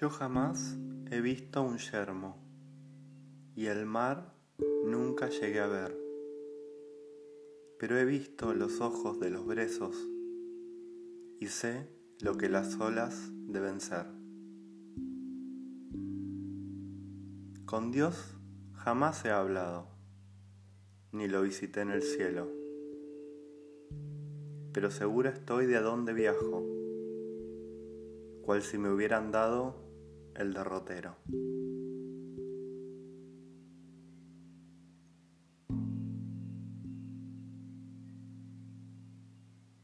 [0.00, 0.78] Yo jamás
[1.10, 2.38] he visto un yermo
[3.54, 4.34] y el mar
[4.86, 5.94] nunca llegué a ver,
[7.78, 9.94] pero he visto los ojos de los brezos
[11.38, 11.86] y sé
[12.22, 14.06] lo que las olas deben ser.
[17.66, 18.38] Con Dios
[18.72, 19.86] jamás he hablado,
[21.12, 22.48] ni lo visité en el cielo,
[24.72, 25.82] pero segura estoy de a
[26.14, 26.64] viajo,
[28.40, 29.89] cual si me hubieran dado
[30.36, 31.16] el derrotero.